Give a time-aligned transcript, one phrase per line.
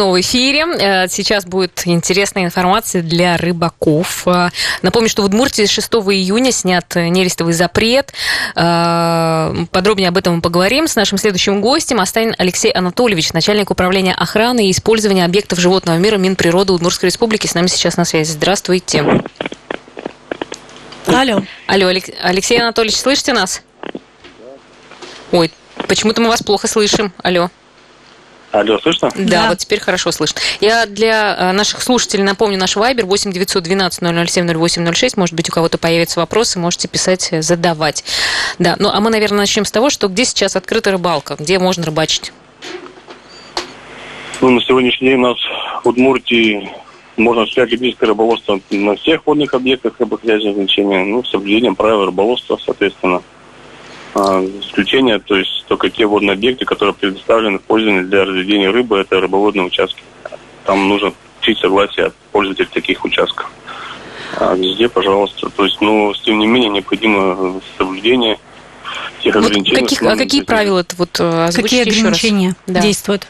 [0.00, 0.64] в эфире.
[0.78, 4.28] Э, сейчас будет интересная информация для рыбаков.
[4.28, 8.12] Э, напомню, что в Удмуртии 6 июня снят нерестовый запрет.
[8.54, 11.98] Э, подробнее об этом мы поговорим с нашим следующим гостем.
[11.98, 17.48] Останин Алексей Анатольевич, начальник управления охраны и использования объектов животного мира Минприроды Удмуртской Республики.
[17.48, 18.30] С нами сейчас на связи.
[18.30, 19.04] Здравствуйте.
[21.06, 21.42] Алло.
[21.66, 21.88] Алло,
[22.22, 23.62] Алексей Анатольевич, слышите нас?
[25.32, 25.50] Ой,
[25.88, 27.12] почему-то мы вас плохо слышим.
[27.24, 27.50] Алло.
[28.50, 29.10] Алло, слышно?
[29.14, 30.40] Да, да, вот теперь хорошо слышно.
[30.60, 35.16] Я для э, наших слушателей напомню наш вайбер 8 912 007 0806.
[35.18, 38.04] Может быть, у кого-то появятся вопросы, можете писать, э, задавать.
[38.58, 41.84] Да, ну а мы, наверное, начнем с того, что где сейчас открыта рыбалка, где можно
[41.84, 42.32] рыбачить?
[44.40, 45.38] Ну, на сегодняшний день у нас
[45.84, 46.70] в Удмуртии
[47.18, 52.58] можно осуществлять любительское рыболовство на всех водных объектах рыбохозяйственного значения, ну, с соблюдением правил рыболовства,
[52.64, 53.22] соответственно.
[54.14, 58.98] А, исключение, то есть только те водные объекты, которые предоставлены в пользование для разведения рыбы,
[58.98, 60.02] это рыбоводные участки.
[60.64, 63.50] Там нужно получить согласие от пользователей таких участков.
[64.36, 65.48] А везде, пожалуйста.
[65.50, 68.38] То есть, ну, тем не менее, необходимо соблюдение
[69.22, 69.80] тех вот ограничений.
[69.80, 73.28] Каких, а какие правила вот э, Какие ограничения действуют?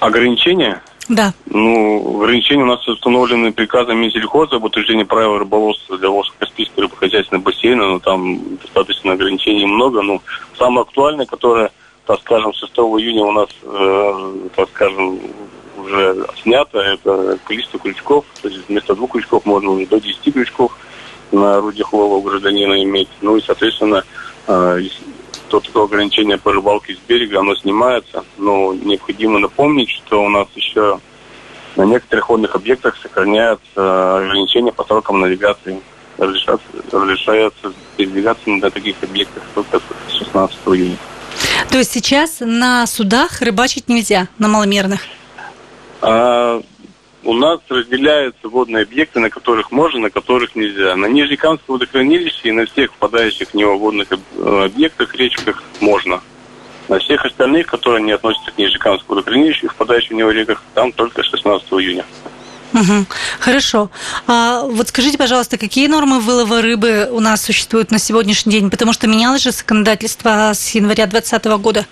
[0.00, 0.82] Ограничения?
[1.12, 1.34] Да.
[1.44, 7.86] Ну, ограничения у нас установлены приказом Минсельхоза об утверждении правил рыболовства для Волжско-Каспийского рыбохозяйственного бассейна,
[7.86, 10.00] но там достаточно ограничений много.
[10.00, 10.22] Но
[10.56, 11.70] самое актуальное, которое,
[12.06, 15.18] так скажем, 6 июня у нас, э, так скажем,
[15.78, 18.24] уже снято, это количество крючков.
[18.40, 20.72] То есть вместо двух крючков можно уже до 10 крючков
[21.30, 23.08] на орудиях лова у гражданина иметь.
[23.20, 24.02] Ну и, соответственно,
[25.52, 30.28] э, то такое ограничение по рыбалке с берега, оно снимается, но необходимо напомнить, что у
[30.28, 30.98] нас еще
[31.76, 35.80] на некоторых водных объектах сохраняются ограничения по срокам навигации.
[36.18, 40.96] Разрешается, разрешается передвигаться на таких объектах только с 16 июня.
[41.70, 45.00] То есть сейчас на судах рыбачить нельзя, на маломерных?
[46.02, 46.60] А,
[47.24, 50.96] у нас разделяются водные объекты, на которых можно, на которых нельзя.
[50.96, 56.20] На Нижнекамском водохранилище и на всех впадающих в него водных объектах, речках можно.
[56.88, 60.92] На всех остальных, которые не относятся к Нижнекамскому водохранилищу и впадающих в него реках, там
[60.92, 62.04] только 16 июня.
[62.74, 63.06] Угу.
[63.38, 63.90] Хорошо.
[64.26, 68.70] А вот скажите, пожалуйста, какие нормы вылова рыбы у нас существуют на сегодняшний день?
[68.70, 71.86] Потому что менялось же законодательство с января 2020 года.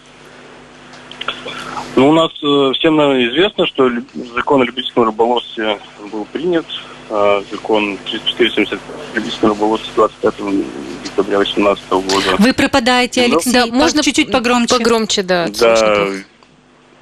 [1.96, 3.90] Ну, у нас э, всем, наверное, известно, что
[4.34, 5.78] закон о любительском рыболовстве
[6.12, 6.66] был принят.
[7.08, 8.78] Э, закон 470
[9.14, 10.34] любительского рыболовства 25
[11.04, 12.36] декабря 2018 года.
[12.38, 13.52] Вы пропадаете, Алексей.
[13.52, 14.76] Да, можно чуть-чуть погромче?
[14.76, 15.48] Погромче, да.
[15.48, 16.06] Да.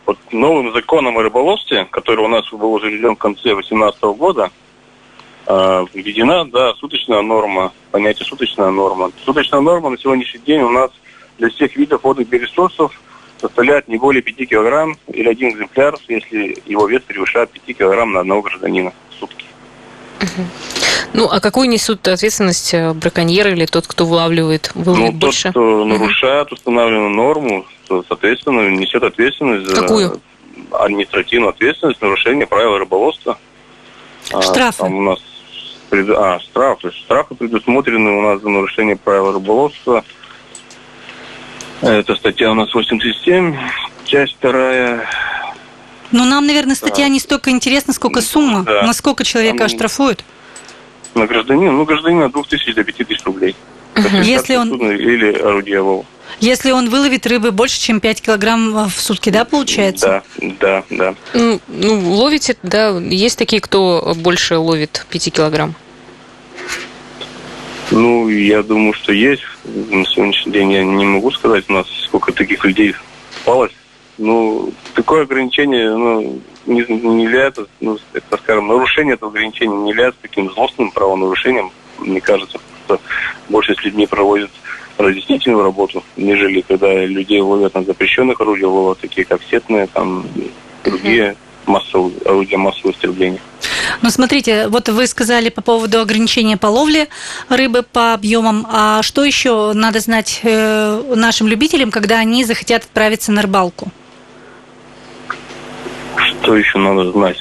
[0.06, 4.50] Вот новым законом о рыболовстве, который у нас был заведен в конце 2018 года,
[5.47, 9.12] э, введена, да, суточная норма, понятие суточная норма.
[9.22, 10.91] Суточная норма на сегодняшний день у нас
[11.37, 12.98] для всех видов водных биоресурсов–
[13.41, 18.21] составляет не более 5 килограмм или один экземпляр, если его вес превышает 5 килограмм на
[18.21, 19.47] одного гражданина в сутки.
[21.15, 25.44] Ну, а какую несут ответственность э, браконьеры или тот, кто вылавливает, выловит ну, больше?
[25.44, 30.21] тот, кто нарушает установленную норму, то, соответственно, несет ответственность Какую?
[30.71, 33.38] за административную ответственность, нарушение правил рыболовства.
[34.32, 34.82] А, штрафы?
[34.82, 35.19] А, там у нас
[35.91, 36.91] а, штрафы.
[36.91, 40.04] Штрафы предусмотрены у нас за нарушение правил рыболовства–
[41.83, 43.56] это статья у нас 87,
[44.05, 45.09] часть вторая.
[46.11, 47.09] Ну, нам, наверное, статья да.
[47.09, 48.62] не столько интересна, сколько сумма.
[48.65, 48.83] Да.
[48.83, 50.25] Насколько человека Там, оштрафуют?
[51.15, 51.72] На гражданина?
[51.72, 53.55] Ну, гражданина от 2000 до 5000 рублей.
[53.97, 54.16] Угу.
[54.22, 54.72] Если он...
[54.91, 56.05] Или орудие лова.
[56.41, 60.22] Если он выловит рыбы больше, чем 5 килограмм в сутки, да, получается?
[60.39, 61.15] Да, да, да.
[61.34, 65.75] Ну, ну ловите, да, есть такие, кто больше ловит 5 килограмм?
[67.91, 69.43] Ну, я думаю, что есть.
[69.65, 72.94] На сегодняшний день я не могу сказать у нас, сколько таких людей
[73.44, 73.72] попалось.
[74.19, 80.21] Ну, такое ограничение, ну, не, не является, ну, это, скажем, нарушение этого ограничения не является
[80.21, 83.00] таким злостным правонарушением, мне кажется, что
[83.48, 84.50] больше с людьми проводят
[84.98, 90.27] разъяснительную работу, нежели когда людей ловят на запрещенных орудиях лова, такие как сетные, там,
[90.84, 93.41] другие массовые, орудия массового истребления.
[94.00, 97.09] Ну, смотрите, вот вы сказали по поводу ограничения по ловле
[97.48, 98.66] рыбы по объемам.
[98.71, 103.91] А что еще надо знать э, нашим любителям, когда они захотят отправиться на рыбалку?
[106.16, 107.39] Что еще надо знать?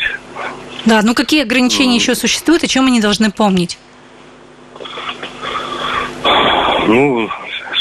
[0.86, 3.78] Да, ну какие ограничения ну, еще существуют, о чем они должны помнить?
[6.88, 7.30] Ну,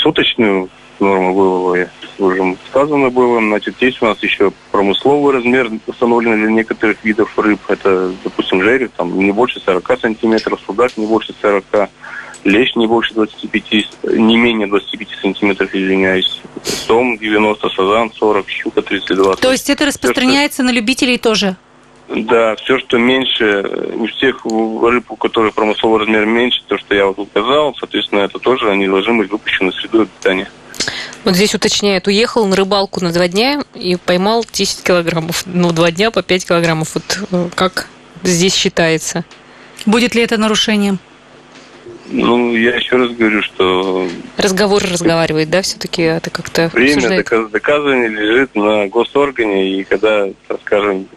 [0.02, 0.68] суточную
[1.00, 1.88] норму вылова
[2.18, 3.40] уже сказано было.
[3.40, 7.60] Значит, есть у нас еще промысловый размер, установленный для некоторых видов рыб.
[7.68, 11.64] Это, допустим, жерех, там не больше 40 сантиметров, судак не больше 40.
[12.44, 19.36] лещ не больше 25, не менее 25 сантиметров, извиняюсь, сом 90, сазан 40, щука 32.
[19.36, 21.56] То есть это распространяется на любителей тоже?
[22.08, 23.62] Да, все, что меньше,
[23.94, 28.38] у всех рыб, у которых промысловый размер меньше, то, что я вот указал, соответственно, это
[28.38, 30.48] тоже они должны быть выпущены в среду обитания.
[31.26, 35.42] Вот здесь уточняет, уехал на рыбалку на два дня и поймал 10 килограммов.
[35.44, 36.94] Ну, два дня по 5 килограммов.
[36.94, 37.88] Вот э, как
[38.22, 39.24] здесь считается?
[39.86, 41.00] Будет ли это нарушением?
[42.10, 44.08] Ну, я еще раз говорю, что...
[44.36, 47.50] Разговор разговаривает, да, все-таки это как-то Время обсуждает.
[47.50, 51.08] доказывания лежит на госоргане, и когда, так скажем,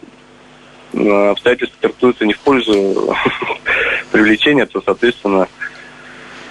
[0.92, 3.16] обстоятельства трактуются не в пользу
[4.10, 5.46] привлечения, то, соответственно,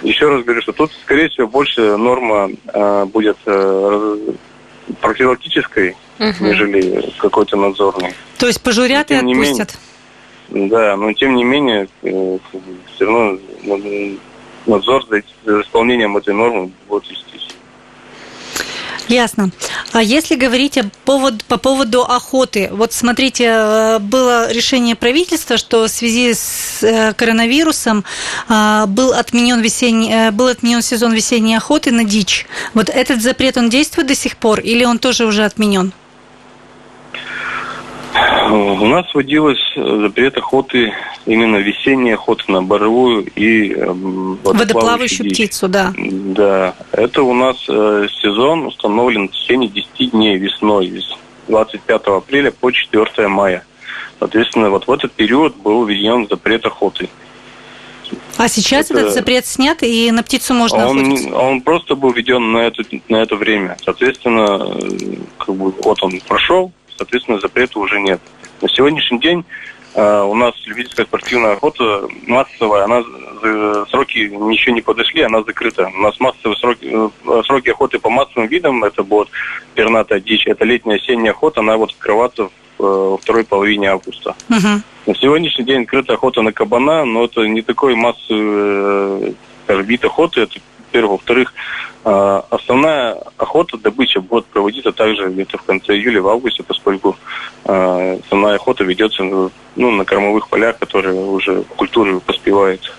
[0.02, 4.18] еще раз говорю, что тут, скорее всего, больше норма э, будет э,
[5.00, 6.34] профилактической, угу.
[6.40, 8.14] нежели какой-то надзорной.
[8.38, 9.78] То есть пожурят и отпустят?
[10.48, 12.38] Менее, да, но тем не менее, э,
[12.94, 13.38] все равно
[14.66, 17.19] надзор за, за исполнением этой нормы будет.
[19.10, 19.50] Ясно.
[19.92, 25.82] А если говорить о повод, по поводу охоты, вот смотрите, э, было решение правительства, что
[25.82, 28.04] в связи с э, коронавирусом
[28.48, 32.46] э, был отменен, весенний, был отменен сезон весенней охоты на дичь.
[32.72, 35.92] Вот этот запрет, он действует до сих пор или он тоже уже отменен?
[38.48, 40.92] У нас вводилось запрет охоты,
[41.26, 45.92] именно весенняя охота на боровую и эм, водоплавающую, птицу, да.
[45.96, 51.16] Да, это у нас э, сезон установлен в течение 10 дней весной, с
[51.48, 53.64] 25 апреля по 4 мая.
[54.18, 57.08] Соответственно, вот в этот период был введен запрет охоты.
[58.36, 59.00] А сейчас это...
[59.00, 61.36] этот запрет снят, и на птицу можно он, охотиться?
[61.36, 63.76] Он просто был введен на это, на это время.
[63.84, 68.20] Соответственно, э, как бы, вот он прошел, соответственно, запрета уже нет.
[68.60, 69.44] На сегодняшний день
[70.00, 73.02] у нас любительская спортивная охота массовая, она
[73.42, 75.90] э, сроки еще не подошли, она закрыта.
[75.94, 79.28] У нас массовые сроки, э, сроки охоты по массовым видам, это будет
[79.74, 82.48] пернатая дичь, это летняя осенняя охота, она будет открываться
[82.78, 84.34] в, во второй половине августа.
[84.48, 84.80] Uh-huh.
[85.06, 89.34] На сегодняшний день открыта охота на кабана, но это не такой массовый
[89.70, 90.58] скажем, вид охоты, это
[90.90, 91.12] первых.
[91.12, 91.54] Во-вторых,
[92.04, 97.16] а, основная охота, добыча будет проводиться также где-то в конце июля, в августе, поскольку
[97.64, 102.92] а, основная охота ведется ну, на кормовых полях, которые уже культуры поспевают.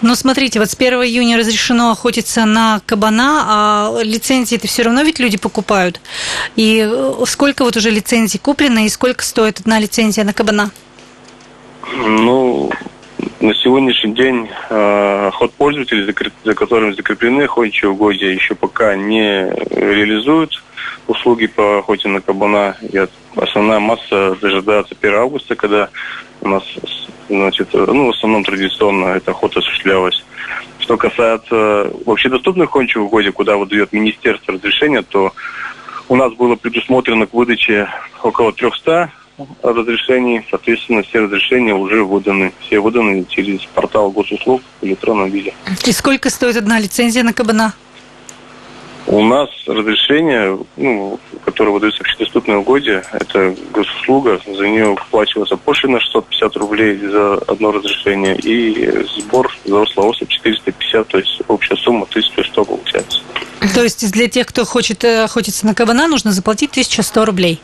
[0.00, 5.02] Но смотрите, вот с 1 июня разрешено охотиться на кабана, а лицензии это все равно
[5.02, 6.00] ведь люди покупают.
[6.56, 10.70] И э, сколько вот уже лицензий куплено и сколько стоит одна лицензия на кабана?
[11.96, 12.37] Ну,
[13.40, 16.12] на сегодняшний день э, ход пользователей, за,
[16.44, 20.62] за которым закреплены охотничьи угодья, еще пока не реализуют
[21.06, 22.76] услуги по охоте на кабана.
[22.80, 22.98] И
[23.36, 25.88] основная масса дожидается 1 августа, когда
[26.40, 26.64] у нас,
[27.28, 30.24] значит, ну, в основном традиционно эта охота осуществлялась.
[30.80, 35.32] Что касается вообще доступных охотничьих угодий, куда выдает министерство разрешения, то
[36.08, 37.88] у нас было предусмотрено к выдаче
[38.22, 39.12] около 300
[39.62, 40.46] разрешений.
[40.50, 42.52] Соответственно, все разрешения уже выданы.
[42.60, 45.54] Все выданы через портал госуслуг в электронном виде.
[45.84, 47.74] И сколько стоит одна лицензия на кабана?
[49.06, 55.98] У нас разрешение, ну, которое выдается в общедоступное угодье, это госуслуга, за нее оплачивается пошлина
[55.98, 62.64] 650 рублей за одно разрешение и сбор за рослоособ 450, то есть общая сумма 1100
[62.66, 63.20] получается.
[63.74, 67.60] То есть для тех, кто хочет э, охотиться на кабана, нужно заплатить 1100 рублей?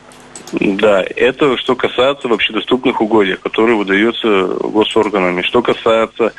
[0.53, 5.43] Да, это что касается вообще доступных угодий, которые выдаются госорганами.
[5.43, 6.33] Что касается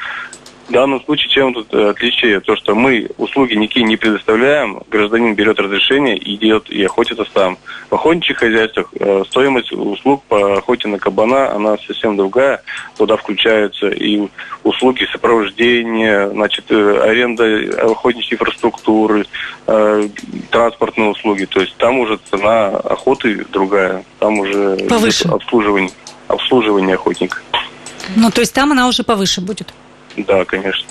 [0.67, 2.39] в данном случае чем тут э, отличие?
[2.39, 7.57] То, что мы услуги никакие не предоставляем, гражданин берет разрешение и идет и охотится сам.
[7.89, 12.63] В охотничьих хозяйствах э, стоимость услуг по охоте на кабана, она совсем другая.
[12.98, 14.27] Туда включаются и
[14.63, 19.25] услуги сопровождения, значит, э, аренда охотничьей инфраструктуры,
[20.51, 21.45] транспортные услуги.
[21.45, 25.27] То есть там уже цена охоты другая, там уже Повыше.
[25.27, 25.91] обслуживание,
[26.27, 27.38] обслуживание охотника.
[28.15, 29.74] Ну, то есть там она уже повыше будет?
[30.17, 30.88] Да, конечно.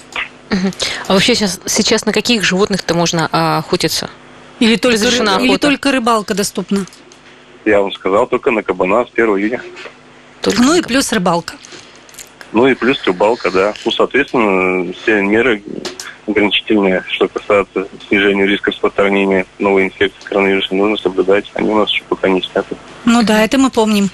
[1.07, 4.09] А вообще сейчас, сейчас на каких животных-то можно а, охотиться?
[4.61, 5.45] Или только, ры...
[5.45, 6.87] или только рыбалка доступна?
[7.65, 9.63] Я вам сказал, только на кабана с 1 июня.
[10.43, 11.55] Только ну и плюс рыбалка.
[12.53, 13.75] Ну и плюс рыбалка, да.
[13.85, 15.63] Ну, соответственно, все меры
[16.27, 21.51] ограничительные, что касается снижения риска распространения новой инфекции коронавируса, нужно соблюдать.
[21.55, 22.77] Они у нас еще пока не сняты.
[23.05, 24.09] Ну да, это мы помним.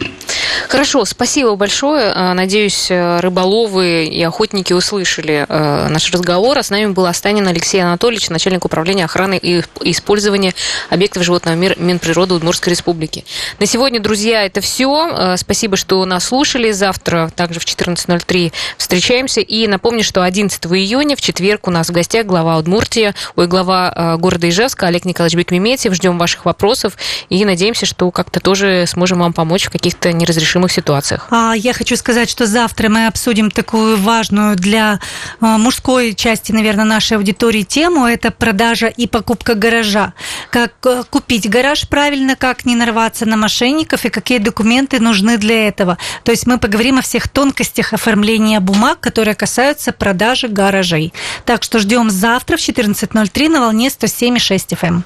[0.71, 2.12] Хорошо, спасибо большое.
[2.15, 6.57] А, надеюсь, рыболовы и охотники услышали наш разговор.
[6.57, 10.55] А с нами был Останин Алексей Анатольевич, начальник управления охраны и использования
[10.89, 13.25] объектов животного мира Минприроды Удмуртской Республики.
[13.59, 15.35] На сегодня, друзья, это все.
[15.37, 16.71] Спасибо, что нас слушали.
[16.71, 19.41] Завтра также в 14.03 встречаемся.
[19.41, 24.17] И напомню, что 11 июня, в четверг, у нас в гостях глава Удмуртии, ой, глава
[24.21, 25.95] города Ижевска Олег Николаевич Бекмеметьев.
[25.95, 26.97] Ждем ваших вопросов
[27.29, 31.29] и надеемся, что как-то тоже сможем вам помочь в каких-то неразрешимых ситуациях.
[31.31, 35.00] А, я хочу сказать, что завтра мы обсудим такую важную для
[35.40, 38.07] а, мужской части, наверное, нашей аудитории тему.
[38.07, 40.12] Это продажа и покупка гаража.
[40.50, 45.69] Как э, купить гараж правильно, как не нарваться на мошенников и какие документы нужны для
[45.69, 45.99] этого.
[46.25, 51.12] То есть мы поговорим о всех тонкостях оформления бумаг, которые касаются продажи гаражей.
[51.45, 55.02] Так что ждем завтра в 14.03 на волне 107,6 FM.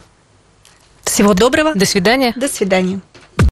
[1.05, 1.75] Всего доброго.
[1.75, 2.33] До свидания.
[2.37, 3.01] До свидания.